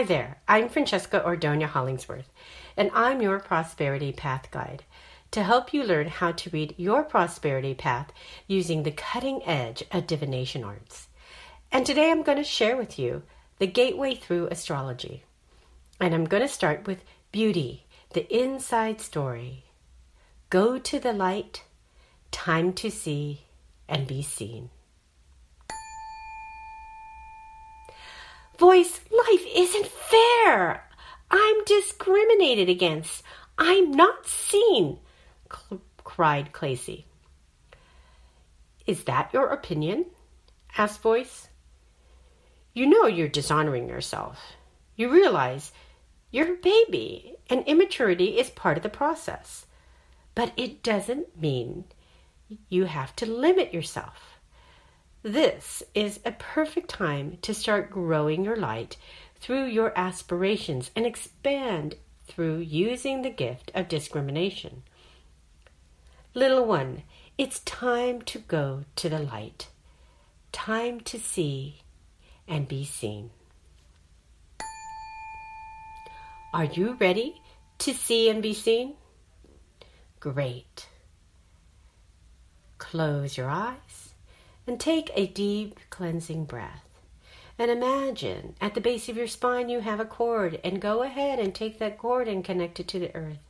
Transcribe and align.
Hi 0.00 0.06
there, 0.06 0.38
I'm 0.48 0.70
Francesca 0.70 1.22
Ordonia 1.26 1.66
Hollingsworth, 1.66 2.32
and 2.74 2.90
I'm 2.94 3.20
your 3.20 3.38
Prosperity 3.38 4.12
Path 4.12 4.50
Guide 4.50 4.82
to 5.30 5.42
help 5.42 5.74
you 5.74 5.84
learn 5.84 6.08
how 6.08 6.32
to 6.32 6.48
read 6.48 6.74
your 6.78 7.02
prosperity 7.02 7.74
path 7.74 8.10
using 8.46 8.82
the 8.82 8.92
cutting 8.92 9.42
edge 9.44 9.84
of 9.92 10.06
divination 10.06 10.64
arts. 10.64 11.08
And 11.70 11.84
today 11.84 12.10
I'm 12.10 12.22
going 12.22 12.38
to 12.38 12.44
share 12.44 12.78
with 12.78 12.98
you 12.98 13.24
the 13.58 13.66
gateway 13.66 14.14
through 14.14 14.46
astrology. 14.46 15.24
And 16.00 16.14
I'm 16.14 16.24
going 16.24 16.44
to 16.44 16.48
start 16.48 16.86
with 16.86 17.04
beauty, 17.30 17.84
the 18.14 18.26
inside 18.34 19.02
story. 19.02 19.64
Go 20.48 20.78
to 20.78 20.98
the 20.98 21.12
light, 21.12 21.64
time 22.30 22.72
to 22.72 22.90
see 22.90 23.42
and 23.86 24.06
be 24.06 24.22
seen. 24.22 24.70
Voice, 28.60 29.00
life 29.10 29.46
isn't 29.56 29.86
fair. 29.86 30.84
I'm 31.30 31.64
discriminated 31.64 32.68
against. 32.68 33.22
I'm 33.56 33.90
not 33.90 34.26
seen, 34.26 34.98
cried 36.04 36.52
Clacy. 36.52 37.04
Is 38.86 39.04
that 39.04 39.30
your 39.32 39.46
opinion? 39.46 40.04
asked 40.76 41.00
Voice. 41.00 41.48
You 42.74 42.84
know 42.84 43.06
you're 43.06 43.28
dishonoring 43.28 43.88
yourself. 43.88 44.38
You 44.94 45.08
realize 45.08 45.72
you're 46.30 46.52
a 46.52 46.56
baby 46.56 47.36
and 47.48 47.66
immaturity 47.66 48.38
is 48.38 48.50
part 48.50 48.76
of 48.76 48.82
the 48.82 48.90
process. 48.90 49.64
But 50.34 50.52
it 50.58 50.82
doesn't 50.82 51.40
mean 51.40 51.84
you 52.68 52.84
have 52.84 53.16
to 53.16 53.24
limit 53.24 53.72
yourself. 53.72 54.38
This 55.22 55.82
is 55.94 56.18
a 56.24 56.32
perfect 56.32 56.88
time 56.88 57.36
to 57.42 57.52
start 57.52 57.90
growing 57.90 58.42
your 58.42 58.56
light 58.56 58.96
through 59.38 59.66
your 59.66 59.92
aspirations 59.94 60.90
and 60.96 61.04
expand 61.04 61.96
through 62.26 62.60
using 62.60 63.20
the 63.20 63.28
gift 63.28 63.70
of 63.74 63.86
discrimination. 63.86 64.82
Little 66.32 66.64
one, 66.64 67.02
it's 67.36 67.58
time 67.60 68.22
to 68.22 68.38
go 68.38 68.84
to 68.96 69.10
the 69.10 69.18
light, 69.18 69.68
time 70.52 71.00
to 71.00 71.18
see 71.18 71.82
and 72.48 72.66
be 72.66 72.82
seen. 72.86 73.30
Are 76.54 76.64
you 76.64 76.96
ready 76.98 77.42
to 77.78 77.92
see 77.92 78.30
and 78.30 78.42
be 78.42 78.54
seen? 78.54 78.94
Great. 80.18 80.88
Close 82.78 83.36
your 83.36 83.50
eyes 83.50 84.09
and 84.70 84.78
take 84.78 85.10
a 85.16 85.26
deep 85.26 85.80
cleansing 85.90 86.44
breath. 86.44 86.84
And 87.58 87.72
imagine 87.72 88.54
at 88.60 88.74
the 88.74 88.80
base 88.80 89.08
of 89.08 89.16
your 89.16 89.26
spine 89.26 89.68
you 89.68 89.80
have 89.80 89.98
a 89.98 90.04
cord, 90.04 90.60
and 90.62 90.80
go 90.80 91.02
ahead 91.02 91.40
and 91.40 91.52
take 91.52 91.80
that 91.80 91.98
cord 91.98 92.28
and 92.28 92.44
connect 92.44 92.78
it 92.78 92.86
to 92.86 93.00
the 93.00 93.12
earth. 93.16 93.40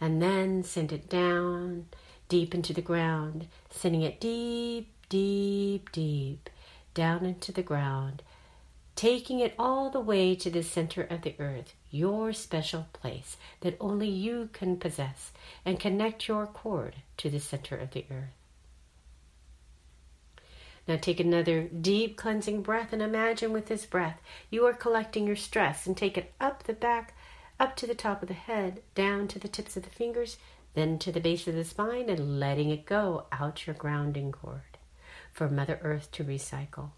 And 0.00 0.22
then 0.22 0.62
send 0.62 0.92
it 0.92 1.08
down 1.08 1.86
deep 2.28 2.54
into 2.54 2.72
the 2.72 2.80
ground, 2.80 3.48
sending 3.70 4.02
it 4.02 4.20
deep, 4.20 4.88
deep, 5.08 5.90
deep 5.90 6.48
down 6.94 7.26
into 7.26 7.50
the 7.50 7.64
ground, 7.64 8.22
taking 8.94 9.40
it 9.40 9.56
all 9.58 9.90
the 9.90 9.98
way 9.98 10.36
to 10.36 10.48
the 10.48 10.62
center 10.62 11.02
of 11.02 11.22
the 11.22 11.34
earth, 11.40 11.74
your 11.90 12.32
special 12.32 12.86
place 12.92 13.36
that 13.62 13.76
only 13.80 14.08
you 14.08 14.48
can 14.52 14.76
possess, 14.76 15.32
and 15.64 15.80
connect 15.80 16.28
your 16.28 16.46
cord 16.46 16.94
to 17.16 17.28
the 17.28 17.40
center 17.40 17.76
of 17.76 17.90
the 17.90 18.04
earth. 18.12 18.41
Now 20.88 20.96
take 20.96 21.20
another 21.20 21.62
deep 21.62 22.16
cleansing 22.16 22.62
breath 22.62 22.92
and 22.92 23.00
imagine 23.00 23.52
with 23.52 23.66
this 23.66 23.86
breath 23.86 24.20
you 24.50 24.66
are 24.66 24.72
collecting 24.72 25.26
your 25.26 25.36
stress 25.36 25.86
and 25.86 25.96
take 25.96 26.18
it 26.18 26.32
up 26.40 26.64
the 26.64 26.72
back, 26.72 27.14
up 27.60 27.76
to 27.76 27.86
the 27.86 27.94
top 27.94 28.22
of 28.22 28.28
the 28.28 28.34
head, 28.34 28.82
down 28.94 29.28
to 29.28 29.38
the 29.38 29.48
tips 29.48 29.76
of 29.76 29.84
the 29.84 29.90
fingers, 29.90 30.38
then 30.74 30.98
to 30.98 31.12
the 31.12 31.20
base 31.20 31.46
of 31.46 31.54
the 31.54 31.64
spine 31.64 32.08
and 32.08 32.40
letting 32.40 32.70
it 32.70 32.84
go 32.86 33.26
out 33.30 33.66
your 33.66 33.74
grounding 33.74 34.32
cord 34.32 34.78
for 35.32 35.48
Mother 35.48 35.78
Earth 35.82 36.10
to 36.12 36.24
recycle. 36.24 36.90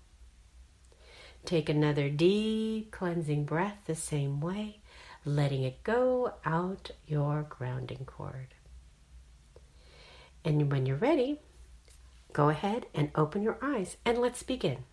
Take 1.45 1.69
another 1.69 2.09
deep 2.09 2.91
cleansing 2.91 3.45
breath 3.45 3.79
the 3.85 3.95
same 3.95 4.41
way, 4.41 4.81
letting 5.27 5.63
it 5.63 5.83
go 5.85 6.35
out 6.45 6.91
your 7.07 7.43
grounding 7.43 8.07
cord. 8.07 8.55
And 10.45 10.73
when 10.73 10.87
you're 10.87 10.97
ready, 10.97 11.41
go 12.35 12.51
ahead 12.51 12.85
and 12.95 13.11
open 13.15 13.43
your 13.43 13.57
eyes 13.63 13.97
and 14.05 14.19
let's 14.19 14.43
begin. 14.43 14.85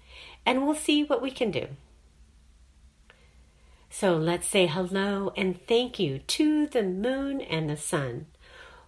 and 0.46 0.64
we'll 0.64 0.74
see 0.74 1.04
what 1.04 1.20
we 1.20 1.30
can 1.30 1.50
do. 1.50 1.68
So 3.90 4.16
let's 4.16 4.46
say 4.46 4.66
hello 4.66 5.32
and 5.36 5.60
thank 5.66 5.98
you 5.98 6.20
to 6.20 6.66
the 6.66 6.82
moon 6.82 7.40
and 7.40 7.68
the 7.68 7.76
sun 7.76 8.26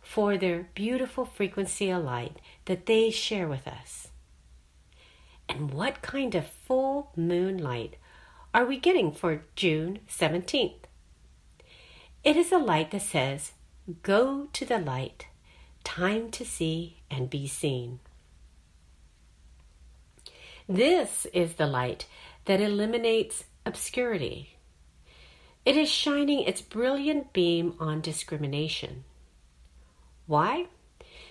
for 0.00 0.36
their 0.36 0.68
beautiful 0.74 1.24
frequency 1.24 1.90
of 1.90 2.04
light 2.04 2.36
that 2.66 2.86
they 2.86 3.10
share 3.10 3.48
with 3.48 3.66
us. 3.66 4.08
And 5.48 5.72
what 5.72 6.02
kind 6.02 6.34
of 6.34 6.46
full 6.46 7.12
moon 7.16 7.58
light 7.58 7.96
are 8.54 8.64
we 8.64 8.78
getting 8.78 9.12
for 9.12 9.42
June 9.56 10.00
17th? 10.08 10.84
It 12.22 12.36
is 12.36 12.52
a 12.52 12.58
light 12.58 12.90
that 12.90 13.02
says, 13.02 13.52
Go 14.02 14.48
to 14.52 14.64
the 14.64 14.78
light, 14.78 15.26
time 15.84 16.30
to 16.32 16.44
see 16.44 16.98
and 17.10 17.30
be 17.30 17.46
seen. 17.48 18.00
This 20.68 21.26
is 21.32 21.54
the 21.54 21.66
light 21.66 22.06
that 22.44 22.60
eliminates 22.60 23.44
obscurity. 23.66 24.56
It 25.64 25.76
is 25.76 25.90
shining 25.90 26.40
its 26.40 26.62
brilliant 26.62 27.32
beam 27.32 27.74
on 27.80 28.00
discrimination. 28.00 29.04
Why? 30.26 30.66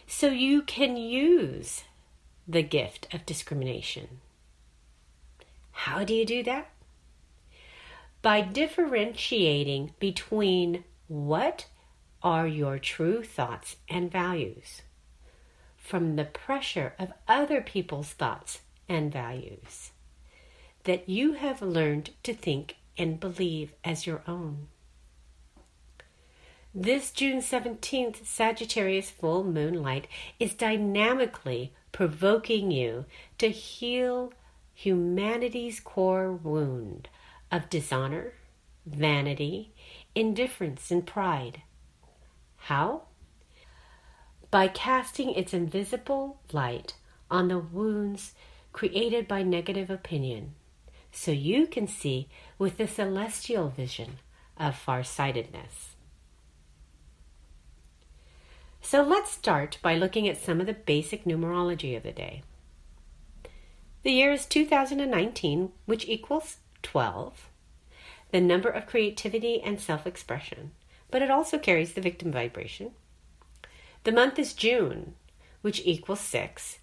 So 0.07 0.27
you 0.27 0.61
can 0.61 0.97
use 0.97 1.83
the 2.47 2.63
gift 2.63 3.07
of 3.13 3.25
discrimination. 3.25 4.19
How 5.71 6.03
do 6.03 6.13
you 6.13 6.25
do 6.25 6.43
that? 6.43 6.71
By 8.21 8.41
differentiating 8.41 9.93
between 9.99 10.83
what 11.07 11.67
are 12.21 12.47
your 12.47 12.79
true 12.79 13.23
thoughts 13.23 13.77
and 13.87 14.11
values 14.11 14.81
from 15.77 16.15
the 16.15 16.25
pressure 16.25 16.93
of 16.99 17.13
other 17.27 17.61
people's 17.61 18.09
thoughts 18.09 18.59
and 18.87 19.11
values 19.11 19.91
that 20.83 21.07
you 21.09 21.33
have 21.33 21.61
learned 21.61 22.11
to 22.23 22.33
think 22.33 22.75
and 22.97 23.19
believe 23.19 23.73
as 23.83 24.05
your 24.05 24.21
own. 24.27 24.67
This 26.75 27.11
June 27.11 27.39
17th 27.39 28.25
Sagittarius 28.25 29.09
full 29.09 29.43
moon 29.43 29.81
light 29.81 30.07
is 30.39 30.53
dynamically 30.53 31.73
provoking 31.91 32.69
you 32.69 33.05
to 33.39 33.49
heal 33.49 34.31
humanity's 34.73 35.79
core 35.79 36.31
wound 36.31 37.09
of 37.51 37.69
dishonor, 37.69 38.33
vanity, 38.85 39.73
indifference, 40.13 40.91
and 40.91 41.05
pride. 41.05 41.63
How? 42.59 43.03
By 44.51 44.67
casting 44.67 45.31
its 45.31 45.53
invisible 45.53 46.39
light 46.51 46.95
on 47.29 47.47
the 47.47 47.59
wounds 47.59 48.33
created 48.73 49.27
by 49.27 49.43
negative 49.43 49.89
opinion, 49.89 50.53
so 51.11 51.31
you 51.31 51.67
can 51.67 51.87
see 51.87 52.29
with 52.57 52.77
the 52.77 52.87
celestial 52.87 53.69
vision 53.69 54.17
of 54.57 54.75
farsightedness. 54.75 55.95
So 58.81 59.03
let's 59.03 59.31
start 59.31 59.77
by 59.81 59.95
looking 59.95 60.27
at 60.27 60.41
some 60.41 60.59
of 60.59 60.67
the 60.67 60.73
basic 60.73 61.25
numerology 61.25 61.95
of 61.95 62.03
the 62.03 62.11
day. 62.11 62.43
The 64.03 64.11
year 64.11 64.31
is 64.31 64.45
2019, 64.45 65.71
which 65.85 66.07
equals 66.07 66.57
12, 66.83 67.49
the 68.31 68.39
number 68.39 68.69
of 68.69 68.87
creativity 68.87 69.61
and 69.61 69.79
self 69.79 70.07
expression, 70.07 70.71
but 71.11 71.21
it 71.21 71.31
also 71.31 71.57
carries 71.57 71.93
the 71.93 72.01
victim 72.01 72.31
vibration. 72.31 72.91
The 74.03 74.11
month 74.11 74.39
is 74.39 74.53
June, 74.53 75.15
which 75.61 75.81
equals 75.83 76.21
6, 76.21 76.79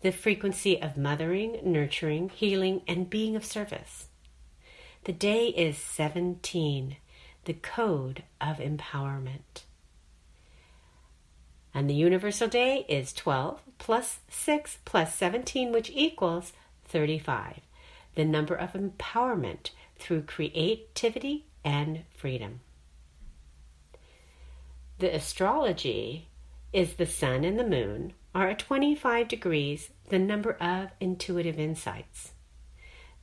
the 0.00 0.12
frequency 0.12 0.80
of 0.80 0.96
mothering, 0.96 1.60
nurturing, 1.62 2.28
healing, 2.28 2.82
and 2.86 3.10
being 3.10 3.36
of 3.36 3.44
service. 3.44 4.08
The 5.04 5.12
day 5.12 5.48
is 5.48 5.76
17, 5.76 6.96
the 7.44 7.52
code 7.52 8.22
of 8.40 8.56
empowerment. 8.56 9.64
And 11.74 11.90
the 11.90 11.94
universal 11.94 12.48
day 12.48 12.86
is 12.88 13.12
12 13.12 13.60
plus 13.78 14.20
6 14.28 14.78
plus 14.84 15.14
17, 15.14 15.72
which 15.72 15.90
equals 15.92 16.52
35, 16.86 17.60
the 18.14 18.24
number 18.24 18.54
of 18.54 18.72
empowerment 18.72 19.70
through 19.98 20.22
creativity 20.22 21.46
and 21.64 22.04
freedom. 22.16 22.60
The 24.98 25.14
astrology 25.14 26.28
is 26.72 26.94
the 26.94 27.06
sun 27.06 27.44
and 27.44 27.58
the 27.58 27.66
moon 27.66 28.12
are 28.34 28.48
at 28.48 28.58
25 28.58 29.28
degrees, 29.28 29.90
the 30.08 30.18
number 30.18 30.52
of 30.54 30.90
intuitive 31.00 31.58
insights. 31.58 32.32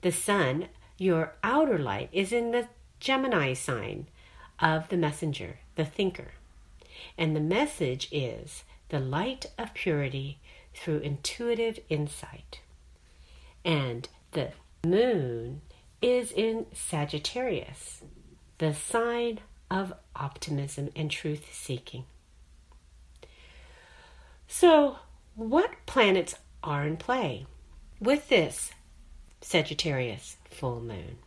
The 0.01 0.11
sun 0.11 0.69
your 0.97 1.33
outer 1.43 1.79
light 1.79 2.09
is 2.11 2.31
in 2.31 2.51
the 2.51 2.67
Gemini 2.99 3.53
sign 3.53 4.07
of 4.59 4.89
the 4.89 4.97
messenger, 4.97 5.59
the 5.75 5.85
thinker. 5.85 6.33
And 7.17 7.35
the 7.35 7.41
message 7.41 8.07
is 8.11 8.63
the 8.89 8.99
light 8.99 9.47
of 9.57 9.73
purity 9.73 10.39
through 10.75 10.99
intuitive 10.99 11.79
insight. 11.89 12.59
And 13.65 14.07
the 14.33 14.51
moon 14.85 15.61
is 16.01 16.31
in 16.31 16.67
Sagittarius, 16.73 18.03
the 18.59 18.73
sign 18.73 19.39
of 19.71 19.93
optimism 20.15 20.89
and 20.95 21.09
truth 21.09 21.47
seeking. 21.51 22.03
So, 24.47 24.97
what 25.35 25.71
planets 25.87 26.35
are 26.63 26.85
in 26.85 26.97
play 26.97 27.47
with 27.99 28.29
this 28.29 28.71
Sagittarius 29.41 30.37
full 30.49 30.81
moon. 30.81 31.17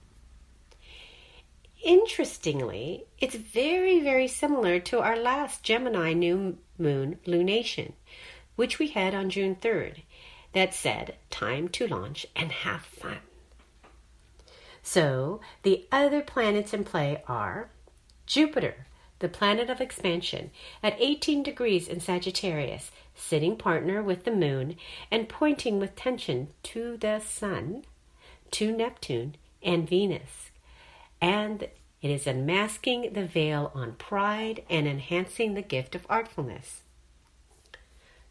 Interestingly, 1.83 3.05
it's 3.19 3.35
very, 3.35 4.01
very 4.01 4.29
similar 4.29 4.81
to 4.81 5.01
our 5.01 5.17
last 5.17 5.63
Gemini 5.63 6.13
new 6.13 6.59
moon 6.79 7.19
lunation, 7.27 7.93
which 8.57 8.79
we 8.79 8.89
had 8.89 9.15
on 9.15 9.31
June 9.31 9.57
3rd, 9.57 10.03
that 10.53 10.73
said, 10.73 11.17
time 11.31 11.69
to 11.69 11.87
launch 11.87 12.27
and 12.35 12.53
have 12.53 12.83
fun. 12.83 13.19
So, 14.83 15.41
the 15.63 15.87
other 15.91 16.23
planets 16.23 16.73
in 16.73 16.85
play 16.85 17.23
are 17.27 17.71
Jupiter, 18.27 18.87
the 19.19 19.29
planet 19.29 19.71
of 19.71 19.81
expansion, 19.81 20.51
at 20.83 20.97
18 20.99 21.43
degrees 21.43 21.89
in 21.89 22.01
Sagittarius, 22.01 22.91
sitting 23.15 23.57
partner 23.57 24.03
with 24.03 24.25
the 24.25 24.31
moon 24.31 24.77
and 25.11 25.29
pointing 25.29 25.79
with 25.79 25.97
tension 25.97 26.49
to 26.63 26.97
the 26.97 27.21
sun 27.21 27.85
to 28.51 28.71
Neptune 28.71 29.37
and 29.63 29.89
Venus. 29.89 30.51
And 31.21 31.69
it 32.03 32.11
is 32.11 32.27
unmasking 32.27 33.13
the 33.15 33.25
veil 33.27 33.73
on 33.75 33.95
pride 33.95 34.63
and 34.69 34.87
enhancing 34.87 35.55
the 35.55 35.63
gift 35.63 35.95
of 35.95 36.07
artfulness. 36.09 36.83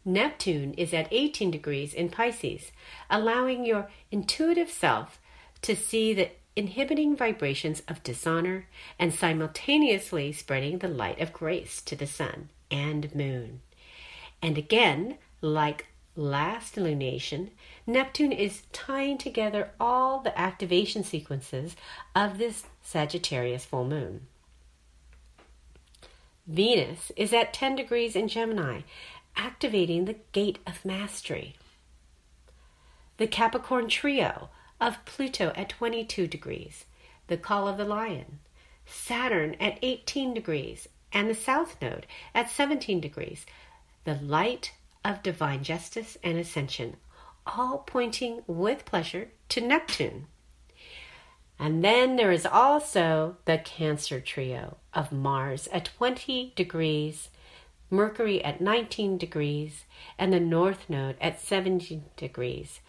Neptune 0.04 0.74
is 0.74 0.92
at 0.92 1.08
18 1.10 1.50
degrees 1.50 1.94
in 1.94 2.10
Pisces, 2.10 2.72
allowing 3.08 3.64
your 3.64 3.90
intuitive 4.10 4.70
self 4.70 5.18
to 5.62 5.74
see 5.74 6.12
the 6.12 6.30
inhibiting 6.56 7.16
vibrations 7.16 7.82
of 7.88 8.02
dishonor 8.02 8.66
and 8.98 9.12
simultaneously 9.12 10.32
spreading 10.32 10.78
the 10.78 10.88
light 10.88 11.20
of 11.20 11.32
grace 11.32 11.82
to 11.82 11.96
the 11.96 12.06
sun 12.06 12.48
and 12.70 13.14
moon. 13.14 13.60
And 14.40 14.56
again, 14.58 15.18
like 15.40 15.86
last 16.16 16.76
lunation, 16.76 17.50
Neptune 17.86 18.32
is 18.32 18.62
tying 18.72 19.18
together 19.18 19.70
all 19.80 20.20
the 20.20 20.38
activation 20.38 21.02
sequences 21.02 21.74
of 22.14 22.38
this 22.38 22.64
Sagittarius 22.82 23.64
full 23.64 23.84
moon. 23.84 24.26
Venus 26.46 27.10
is 27.16 27.32
at 27.32 27.54
10 27.54 27.74
degrees 27.74 28.14
in 28.14 28.28
Gemini, 28.28 28.82
activating 29.36 30.04
the 30.04 30.16
gate 30.32 30.58
of 30.66 30.84
mastery. 30.84 31.56
The 33.16 33.26
Capricorn 33.26 33.88
trio 33.88 34.50
of 34.80 35.04
Pluto 35.04 35.52
at 35.56 35.68
22 35.68 36.26
degrees, 36.26 36.84
the 37.28 37.36
call 37.36 37.68
of 37.68 37.76
the 37.76 37.84
lion, 37.84 38.40
Saturn 38.86 39.54
at 39.60 39.78
18 39.82 40.34
degrees, 40.34 40.88
and 41.12 41.30
the 41.30 41.34
South 41.34 41.76
Node 41.80 42.06
at 42.34 42.50
17 42.50 43.00
degrees, 43.00 43.46
the 44.04 44.16
light 44.16 44.72
of 45.04 45.22
divine 45.22 45.62
justice 45.62 46.18
and 46.22 46.38
ascension, 46.38 46.96
all 47.46 47.78
pointing 47.86 48.42
with 48.46 48.84
pleasure 48.84 49.28
to 49.50 49.60
Neptune. 49.60 50.26
And 51.58 51.84
then 51.84 52.16
there 52.16 52.32
is 52.32 52.46
also 52.46 53.36
the 53.44 53.58
Cancer 53.58 54.20
trio 54.20 54.76
of 54.92 55.12
Mars 55.12 55.68
at 55.68 55.90
20 55.96 56.52
degrees, 56.56 57.28
Mercury 57.90 58.42
at 58.42 58.60
19 58.60 59.18
degrees, 59.18 59.84
and 60.18 60.32
the 60.32 60.40
North 60.40 60.90
Node 60.90 61.16
at 61.20 61.40
17 61.40 62.04
degrees, 62.16 62.80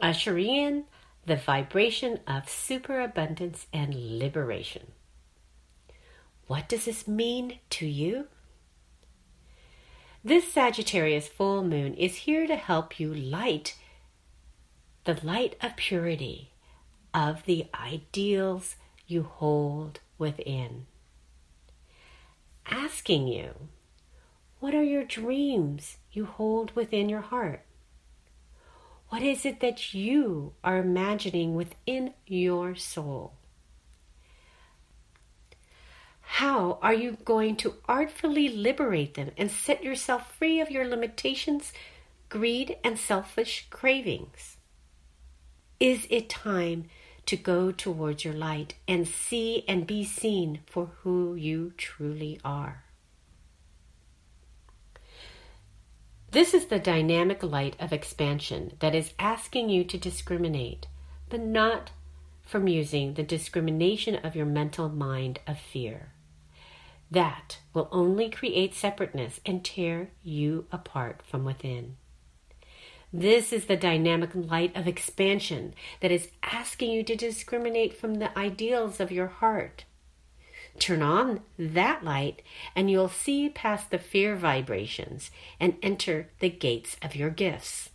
ushering 0.00 0.84
the 1.28 1.36
vibration 1.36 2.18
of 2.26 2.48
superabundance 2.48 3.66
and 3.70 4.18
liberation. 4.18 4.92
What 6.46 6.68
does 6.70 6.86
this 6.86 7.06
mean 7.06 7.58
to 7.70 7.86
you? 7.86 8.28
This 10.24 10.50
Sagittarius 10.50 11.28
full 11.28 11.62
moon 11.62 11.92
is 11.94 12.16
here 12.16 12.46
to 12.46 12.56
help 12.56 12.98
you 12.98 13.12
light 13.14 13.76
the 15.04 15.18
light 15.22 15.56
of 15.62 15.76
purity 15.76 16.50
of 17.14 17.44
the 17.44 17.66
ideals 17.74 18.76
you 19.06 19.22
hold 19.22 20.00
within. 20.18 20.86
Asking 22.66 23.28
you, 23.28 23.54
what 24.60 24.74
are 24.74 24.82
your 24.82 25.04
dreams 25.04 25.98
you 26.10 26.24
hold 26.24 26.74
within 26.74 27.08
your 27.08 27.22
heart? 27.22 27.64
What 29.08 29.22
is 29.22 29.46
it 29.46 29.60
that 29.60 29.94
you 29.94 30.52
are 30.62 30.76
imagining 30.76 31.54
within 31.54 32.12
your 32.26 32.74
soul? 32.74 33.32
How 36.20 36.78
are 36.82 36.92
you 36.92 37.16
going 37.24 37.56
to 37.56 37.76
artfully 37.88 38.50
liberate 38.50 39.14
them 39.14 39.30
and 39.38 39.50
set 39.50 39.82
yourself 39.82 40.32
free 40.36 40.60
of 40.60 40.70
your 40.70 40.86
limitations, 40.86 41.72
greed, 42.28 42.76
and 42.84 42.98
selfish 42.98 43.66
cravings? 43.70 44.58
Is 45.80 46.06
it 46.10 46.28
time 46.28 46.90
to 47.24 47.36
go 47.36 47.72
towards 47.72 48.24
your 48.24 48.34
light 48.34 48.74
and 48.86 49.08
see 49.08 49.64
and 49.66 49.86
be 49.86 50.04
seen 50.04 50.60
for 50.66 50.90
who 51.02 51.34
you 51.34 51.72
truly 51.78 52.38
are? 52.44 52.84
This 56.30 56.52
is 56.52 56.66
the 56.66 56.78
dynamic 56.78 57.42
light 57.42 57.74
of 57.80 57.90
expansion 57.90 58.72
that 58.80 58.94
is 58.94 59.14
asking 59.18 59.70
you 59.70 59.82
to 59.84 59.96
discriminate, 59.96 60.86
but 61.30 61.40
not 61.40 61.90
from 62.42 62.68
using 62.68 63.14
the 63.14 63.22
discrimination 63.22 64.16
of 64.16 64.36
your 64.36 64.44
mental 64.44 64.90
mind 64.90 65.40
of 65.46 65.58
fear. 65.58 66.12
That 67.10 67.60
will 67.72 67.88
only 67.90 68.28
create 68.28 68.74
separateness 68.74 69.40
and 69.46 69.64
tear 69.64 70.10
you 70.22 70.66
apart 70.70 71.22
from 71.26 71.44
within. 71.44 71.96
This 73.10 73.50
is 73.50 73.64
the 73.64 73.76
dynamic 73.76 74.30
light 74.34 74.76
of 74.76 74.86
expansion 74.86 75.72
that 76.00 76.10
is 76.10 76.28
asking 76.42 76.90
you 76.90 77.02
to 77.04 77.16
discriminate 77.16 77.96
from 77.96 78.16
the 78.16 78.38
ideals 78.38 79.00
of 79.00 79.10
your 79.10 79.28
heart. 79.28 79.86
Turn 80.78 81.02
on 81.02 81.40
that 81.58 82.04
light, 82.04 82.42
and 82.74 82.90
you'll 82.90 83.08
see 83.08 83.48
past 83.48 83.90
the 83.90 83.98
fear 83.98 84.36
vibrations 84.36 85.30
and 85.58 85.76
enter 85.82 86.28
the 86.38 86.50
gates 86.50 86.96
of 87.02 87.16
your 87.16 87.30
gifts. 87.30 87.90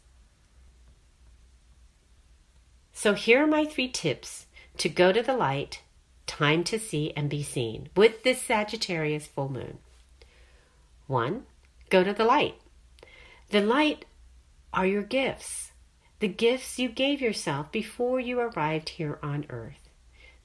So, 2.92 3.14
here 3.14 3.44
are 3.44 3.48
my 3.48 3.66
three 3.66 3.88
tips 3.88 4.48
to 4.78 4.90
go 4.90 5.12
to 5.12 5.22
the 5.22 5.36
light 5.36 5.82
time 6.28 6.64
to 6.64 6.80
see 6.80 7.14
and 7.16 7.30
be 7.30 7.44
seen 7.44 7.90
with 7.96 8.24
this 8.24 8.42
Sagittarius 8.42 9.28
full 9.28 9.50
moon. 9.50 9.78
One, 11.08 11.44
go 11.90 12.04
to 12.04 12.14
the 12.14 12.26
light. 12.26 12.56
The 13.50 13.62
light 13.62 14.06
are 14.74 14.86
your 14.86 15.04
gifts, 15.04 15.72
the 16.20 16.28
gifts 16.28 16.80
you 16.80 16.90
gave 16.90 17.22
yourself 17.22 17.72
before 17.72 18.20
you 18.20 18.40
arrived 18.40 18.90
here 18.90 19.20
on 19.22 19.46
earth. 19.50 19.90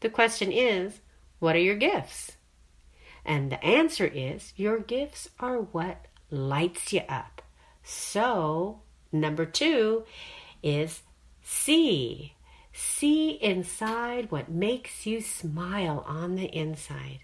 The 0.00 0.10
question 0.10 0.52
is, 0.52 1.00
what 1.38 1.56
are 1.56 1.60
your 1.60 1.76
gifts? 1.76 2.32
And 3.24 3.52
the 3.52 3.62
answer 3.64 4.06
is, 4.06 4.52
your 4.56 4.78
gifts 4.78 5.28
are 5.38 5.58
what 5.58 6.06
lights 6.30 6.92
you 6.92 7.02
up. 7.08 7.42
So, 7.82 8.80
number 9.12 9.46
two 9.46 10.04
is 10.62 11.02
see. 11.42 12.34
See 12.72 13.30
inside 13.30 14.30
what 14.30 14.50
makes 14.50 15.04
you 15.06 15.20
smile 15.20 16.04
on 16.06 16.36
the 16.36 16.46
inside. 16.46 17.20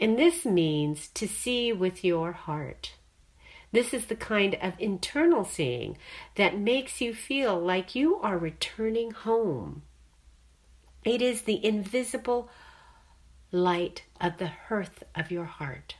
And 0.00 0.18
this 0.18 0.44
means 0.44 1.08
to 1.08 1.26
see 1.26 1.72
with 1.72 2.04
your 2.04 2.32
heart. 2.32 2.94
This 3.72 3.92
is 3.92 4.06
the 4.06 4.16
kind 4.16 4.56
of 4.62 4.72
internal 4.78 5.44
seeing 5.44 5.98
that 6.36 6.58
makes 6.58 7.00
you 7.00 7.12
feel 7.12 7.58
like 7.58 7.94
you 7.94 8.16
are 8.16 8.38
returning 8.38 9.10
home. 9.10 9.82
It 11.04 11.20
is 11.20 11.42
the 11.42 11.64
invisible 11.64 12.50
light 13.50 14.02
of 14.20 14.38
the 14.38 14.48
hearth 14.68 15.04
of 15.14 15.30
your 15.30 15.44
heart. 15.44 15.96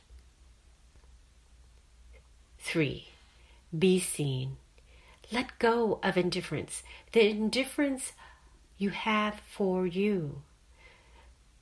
3. 2.59 3.07
Be 3.77 3.99
seen. 3.99 4.57
Let 5.31 5.59
go 5.59 5.99
of 6.03 6.17
indifference, 6.17 6.83
the 7.11 7.27
indifference 7.27 8.13
you 8.77 8.89
have 8.89 9.41
for 9.47 9.85
you. 9.85 10.41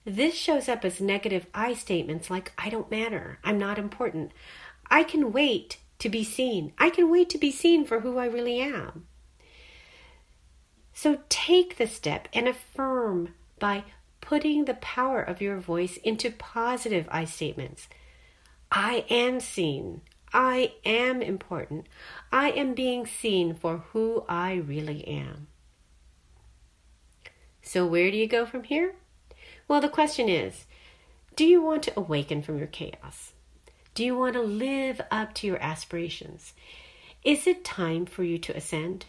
This 0.06 0.36
shows 0.36 0.70
up 0.70 0.86
as 0.86 1.01
negative 1.01 1.48
I 1.53 1.74
statements 1.74 2.29
like, 2.29 2.53
I 2.58 2.70
don't 2.70 2.89
matter, 2.89 3.39
I'm 3.44 3.58
not 3.58 3.77
important, 3.77 4.32
I 4.89 5.03
can 5.03 5.34
wait 5.34 5.79
to 6.00 6.08
be 6.08 6.24
seen, 6.24 6.72
I 6.77 6.89
can 6.89 7.12
wait 7.12 7.29
to 7.32 7.38
be 7.38 7.51
seen 7.51 7.86
for 7.86 8.00
who 8.00 8.17
I 8.17 8.25
really 8.25 8.62
am. 8.62 9.06
So 10.94 11.20
take 11.27 11.77
the 11.77 11.88
step 11.88 12.29
and 12.34 12.48
affirm 12.48 13.34
by 13.60 13.84
putting 14.27 14.65
the 14.65 14.74
power 14.74 15.22
of 15.22 15.41
your 15.41 15.57
voice 15.57 15.96
into 16.03 16.29
positive 16.29 17.07
I 17.10 17.24
statements. 17.24 17.88
I 18.69 19.05
am 19.10 19.39
seen. 19.39 20.01
I 20.34 20.74
am 20.84 21.22
important. 21.22 21.88
I 22.29 22.50
am 22.50 22.74
being 22.74 23.05
seen 23.05 23.55
for 23.55 23.77
who 23.93 24.25
I 24.27 24.55
really 24.55 25.07
am. 25.07 25.48
So, 27.62 27.86
where 27.86 28.12
do 28.12 28.17
you 28.17 28.27
go 28.27 28.46
from 28.46 28.63
here? 28.63 28.96
Well, 29.69 29.79
the 29.79 29.88
question 29.88 30.27
is 30.27 30.65
do 31.38 31.46
you 31.46 31.62
want 31.62 31.84
to 31.84 31.98
awaken 31.98 32.41
from 32.41 32.57
your 32.57 32.67
chaos? 32.67 33.31
Do 33.93 34.03
you 34.03 34.17
want 34.17 34.34
to 34.34 34.41
live 34.41 35.00
up 35.10 35.36
to 35.36 35.48
your 35.48 35.63
aspirations? 35.63 36.53
Is 37.24 37.48
it 37.48 37.63
time 37.63 38.05
for 38.05 38.24
you 38.24 38.38
to 38.39 38.57
ascend? 38.57 39.05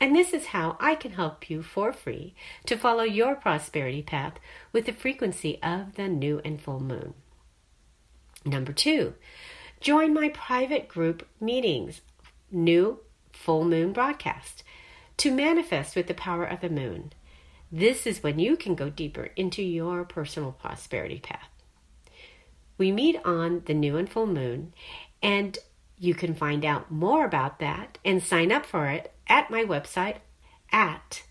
And 0.00 0.16
this 0.16 0.32
is 0.32 0.46
how 0.46 0.78
I 0.80 0.94
can 0.94 1.12
help 1.12 1.50
you 1.50 1.62
for 1.62 1.92
free 1.92 2.34
to 2.64 2.78
follow 2.78 3.02
your 3.02 3.34
prosperity 3.34 4.02
path 4.02 4.34
with 4.72 4.86
the 4.86 4.92
frequency 4.92 5.62
of 5.62 5.96
the 5.96 6.08
new 6.08 6.40
and 6.42 6.60
full 6.60 6.80
moon. 6.80 7.12
Number 8.44 8.72
two, 8.72 9.14
join 9.80 10.14
my 10.14 10.30
private 10.30 10.88
group 10.88 11.28
meetings, 11.38 12.00
new 12.50 13.00
full 13.30 13.64
moon 13.64 13.92
broadcast, 13.92 14.64
to 15.18 15.30
manifest 15.30 15.94
with 15.94 16.06
the 16.06 16.14
power 16.14 16.44
of 16.44 16.62
the 16.62 16.70
moon. 16.70 17.12
This 17.70 18.06
is 18.06 18.22
when 18.22 18.38
you 18.38 18.56
can 18.56 18.74
go 18.74 18.88
deeper 18.88 19.30
into 19.36 19.62
your 19.62 20.04
personal 20.04 20.52
prosperity 20.52 21.20
path. 21.20 21.48
We 22.78 22.90
meet 22.90 23.20
on 23.24 23.62
the 23.66 23.74
new 23.74 23.98
and 23.98 24.08
full 24.08 24.26
moon, 24.26 24.72
and 25.22 25.58
you 25.98 26.14
can 26.14 26.34
find 26.34 26.64
out 26.64 26.90
more 26.90 27.26
about 27.26 27.58
that 27.58 27.98
and 28.02 28.22
sign 28.22 28.50
up 28.50 28.64
for 28.64 28.86
it 28.86 29.12
at 29.30 29.50
my 29.50 29.64
website 29.64 30.16
at 30.70 31.22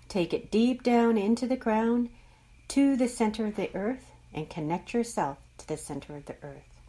Take 0.08 0.34
it 0.34 0.52
deep 0.52 0.84
down 0.84 1.18
into 1.18 1.48
the 1.48 1.58
ground 1.58 2.10
to 2.70 2.96
the 2.96 3.08
center 3.08 3.46
of 3.46 3.56
the 3.56 3.76
earth 3.76 4.12
and 4.34 4.50
connect 4.50 4.94
yourself 4.94 5.38
to 5.58 5.68
the 5.68 5.78
center 5.78 6.16
of 6.16 6.26
the 6.26 6.36
earth. 6.42 6.82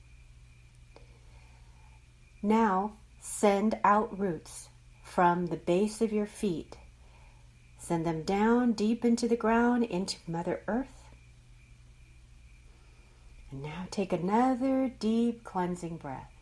Now 2.43 2.93
send 3.21 3.79
out 3.83 4.19
roots 4.19 4.69
from 5.03 5.47
the 5.47 5.57
base 5.57 6.01
of 6.01 6.13
your 6.13 6.27
feet. 6.27 6.77
Send 7.79 8.07
them 8.07 8.23
down 8.23 8.73
deep 8.73 9.05
into 9.05 9.29
the 9.29 9.37
ground 9.37 9.85
into 9.85 10.17
Mother 10.27 10.63
Earth 10.67 10.96
now 13.63 13.87
take 13.91 14.13
another 14.13 14.91
deep 14.99 15.45
cleansing 15.45 15.97
breath. 15.97 16.33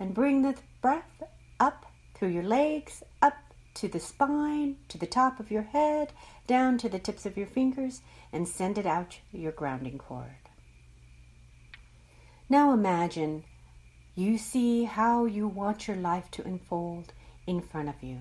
And 0.00 0.14
bring 0.14 0.42
the 0.42 0.56
breath 0.82 1.22
up 1.60 1.86
through 2.14 2.28
your 2.28 2.42
legs, 2.42 3.02
up 3.22 3.36
to 3.74 3.88
the 3.88 4.00
spine, 4.00 4.76
to 4.88 4.98
the 4.98 5.06
top 5.06 5.40
of 5.40 5.50
your 5.50 5.62
head, 5.62 6.12
down 6.46 6.78
to 6.78 6.88
the 6.88 6.98
tips 6.98 7.26
of 7.26 7.36
your 7.36 7.46
fingers, 7.46 8.02
and 8.32 8.48
send 8.48 8.78
it 8.78 8.86
out 8.86 9.18
your 9.32 9.52
grounding 9.52 9.98
cord. 9.98 10.48
Now 12.48 12.72
imagine 12.72 13.44
you 14.14 14.38
see 14.38 14.84
how 14.84 15.24
you 15.24 15.48
want 15.48 15.88
your 15.88 15.96
life 15.96 16.30
to 16.32 16.44
unfold 16.44 17.12
in 17.46 17.60
front 17.60 17.88
of 17.88 18.02
you. 18.02 18.20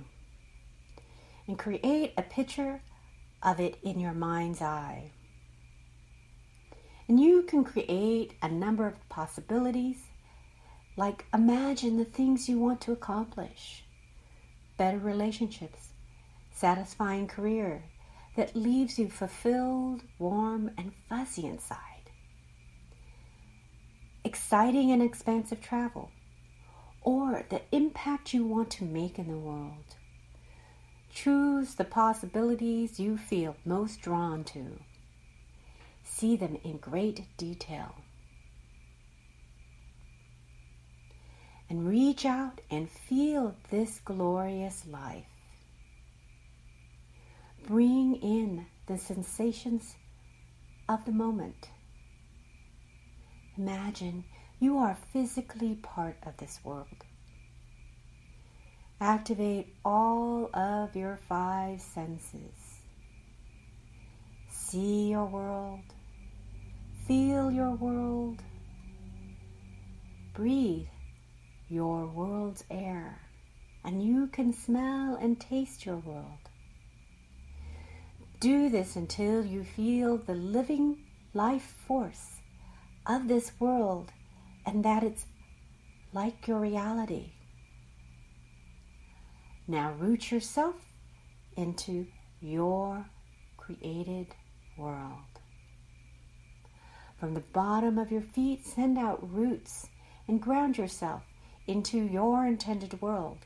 And 1.48 1.60
create 1.60 2.14
a 2.18 2.24
picture 2.24 2.82
of 3.42 3.60
it 3.60 3.78
in 3.84 4.00
your 4.00 4.14
mind's 4.14 4.62
eye. 4.62 5.12
And 7.14 7.22
you 7.22 7.44
can 7.44 7.64
create 7.64 8.34
a 8.42 8.50
number 8.50 8.88
of 8.88 9.08
possibilities, 9.08 10.08
like 10.98 11.26
imagine 11.32 11.98
the 11.98 12.06
things 12.06 12.50
you 12.50 12.58
want 12.58 12.82
to 12.82 12.92
accomplish. 12.92 13.84
Better 14.78 14.98
relationships, 14.98 15.90
satisfying 16.52 17.28
career 17.28 17.84
that 18.36 18.56
leaves 18.56 18.98
you 18.98 19.10
fulfilled, 19.10 20.02
warm, 20.18 20.72
and 20.76 20.92
fuzzy 21.08 21.46
inside, 21.46 22.10
exciting 24.24 24.92
and 24.92 25.04
expansive 25.04 25.62
travel, 25.62 26.10
or 27.04 27.46
the 27.52 27.62
impact 27.72 28.34
you 28.34 28.44
want 28.44 28.72
to 28.72 28.86
make 28.86 29.20
in 29.20 29.28
the 29.28 29.38
world. 29.38 29.98
Choose 31.14 31.76
the 31.76 31.86
possibilities 31.86 33.00
you 33.00 33.20
feel 33.20 33.56
most 33.66 34.02
drawn 34.02 34.44
to 34.46 34.80
see 36.04 36.36
them 36.36 36.58
in 36.64 36.78
great 36.78 37.26
detail. 37.38 37.96
And 41.70 41.88
reach 41.88 42.26
out 42.26 42.62
and 42.70 42.90
feel 42.90 43.56
this 43.72 44.00
glorious 44.06 44.86
life. 44.86 45.26
Bring 47.66 48.16
in 48.16 48.66
the 48.86 48.98
sensations 48.98 49.96
of 50.88 51.06
the 51.06 51.12
moment. 51.12 51.70
Imagine 53.58 54.26
you 54.60 54.78
are 54.78 54.98
physically 55.12 55.76
part 55.76 56.18
of 56.26 56.38
this 56.38 56.60
world. 56.64 56.88
Activate 59.00 59.74
all 59.84 60.50
of 60.54 60.96
your 60.96 61.20
five 61.28 61.82
senses. 61.82 62.73
See 64.74 65.10
your 65.10 65.28
world, 65.28 65.84
Feel 67.06 67.52
your 67.52 67.76
world. 67.76 68.42
Breathe 70.34 70.88
your 71.70 72.08
world's 72.08 72.64
air. 72.72 73.20
and 73.84 74.02
you 74.02 74.26
can 74.26 74.52
smell 74.52 75.16
and 75.22 75.40
taste 75.40 75.86
your 75.86 75.98
world. 75.98 76.50
Do 78.40 78.68
this 78.68 78.96
until 78.96 79.46
you 79.46 79.64
feel 79.64 80.18
the 80.18 80.34
living 80.34 80.98
life 81.36 81.76
force 81.86 82.42
of 83.06 83.28
this 83.28 83.52
world 83.60 84.12
and 84.66 84.84
that 84.84 85.04
it's 85.04 85.28
like 86.14 86.48
your 86.48 86.60
reality. 86.60 87.34
Now 89.68 89.94
root 90.00 90.32
yourself 90.32 90.78
into 91.56 92.08
your 92.42 93.06
created 93.58 94.34
world. 94.78 95.40
From 97.20 97.34
the 97.34 97.40
bottom 97.40 97.98
of 97.98 98.12
your 98.12 98.22
feet, 98.22 98.66
send 98.66 98.98
out 98.98 99.34
roots 99.34 99.88
and 100.28 100.42
ground 100.42 100.78
yourself 100.78 101.24
into 101.68 101.98
your 101.98 102.46
intended 102.46 103.02
world. 103.02 103.40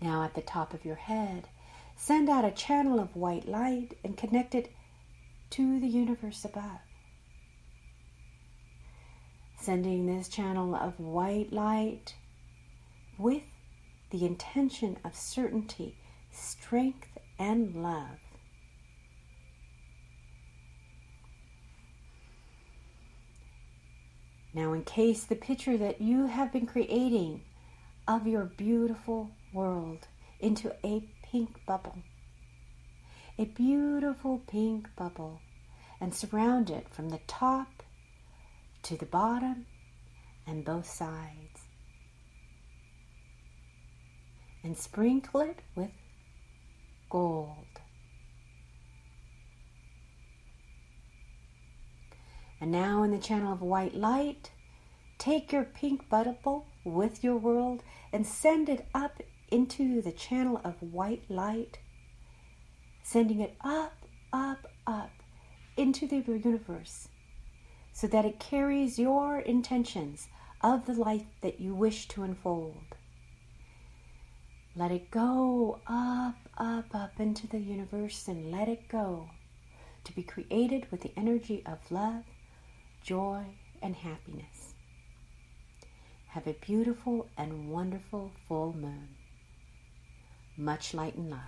Now, 0.00 0.24
at 0.24 0.34
the 0.34 0.42
top 0.42 0.74
of 0.74 0.84
your 0.84 0.96
head, 0.96 1.48
send 1.96 2.28
out 2.28 2.44
a 2.44 2.50
channel 2.50 2.98
of 2.98 3.14
white 3.14 3.48
light 3.48 3.96
and 4.02 4.16
connect 4.16 4.54
it 4.54 4.72
to 5.50 5.78
the 5.78 5.86
universe 5.86 6.44
above. 6.44 6.80
Sending 9.60 10.06
this 10.06 10.28
channel 10.28 10.74
of 10.74 10.98
white 10.98 11.52
light 11.52 12.16
with 13.16 13.44
the 14.12 14.26
intention 14.26 14.98
of 15.04 15.16
certainty, 15.16 15.96
strength, 16.30 17.18
and 17.38 17.74
love. 17.74 18.18
Now, 24.54 24.74
encase 24.74 25.24
the 25.24 25.34
picture 25.34 25.78
that 25.78 26.02
you 26.02 26.26
have 26.26 26.52
been 26.52 26.66
creating 26.66 27.40
of 28.06 28.26
your 28.26 28.44
beautiful 28.44 29.30
world 29.54 30.06
into 30.40 30.74
a 30.84 31.08
pink 31.22 31.64
bubble. 31.64 31.96
A 33.38 33.46
beautiful 33.46 34.42
pink 34.46 34.94
bubble, 34.94 35.40
and 35.98 36.12
surround 36.14 36.68
it 36.68 36.86
from 36.90 37.08
the 37.08 37.20
top 37.26 37.82
to 38.82 38.98
the 38.98 39.06
bottom 39.06 39.64
and 40.46 40.66
both 40.66 40.86
sides. 40.86 41.61
And 44.64 44.76
sprinkle 44.76 45.40
it 45.40 45.60
with 45.74 45.90
gold. 47.10 47.66
And 52.60 52.70
now, 52.70 53.02
in 53.02 53.10
the 53.10 53.18
channel 53.18 53.52
of 53.52 53.60
white 53.60 53.94
light, 53.94 54.52
take 55.18 55.50
your 55.52 55.64
pink 55.64 56.08
bubble 56.08 56.66
with 56.84 57.24
your 57.24 57.36
world 57.36 57.82
and 58.12 58.24
send 58.24 58.68
it 58.68 58.86
up 58.94 59.20
into 59.50 60.00
the 60.00 60.12
channel 60.12 60.60
of 60.64 60.80
white 60.80 61.28
light, 61.28 61.78
sending 63.02 63.40
it 63.40 63.56
up, 63.62 64.04
up, 64.32 64.66
up 64.86 65.10
into 65.76 66.06
the 66.06 66.18
universe 66.18 67.08
so 67.92 68.06
that 68.06 68.24
it 68.24 68.40
carries 68.40 68.98
your 68.98 69.38
intentions 69.40 70.28
of 70.62 70.86
the 70.86 70.94
life 70.94 71.26
that 71.40 71.60
you 71.60 71.74
wish 71.74 72.08
to 72.08 72.22
unfold. 72.22 72.96
Let 74.74 74.90
it 74.90 75.10
go 75.10 75.80
up, 75.86 76.36
up, 76.56 76.94
up 76.94 77.20
into 77.20 77.46
the 77.46 77.58
universe 77.58 78.26
and 78.26 78.50
let 78.50 78.68
it 78.68 78.88
go 78.88 79.28
to 80.04 80.14
be 80.14 80.22
created 80.22 80.90
with 80.90 81.02
the 81.02 81.12
energy 81.14 81.62
of 81.66 81.78
love, 81.90 82.24
joy, 83.02 83.44
and 83.82 83.94
happiness. 83.94 84.72
Have 86.28 86.46
a 86.46 86.54
beautiful 86.54 87.28
and 87.36 87.68
wonderful 87.70 88.32
full 88.48 88.72
moon. 88.72 89.08
Much 90.56 90.94
light 90.94 91.16
and 91.16 91.28
love. 91.28 91.40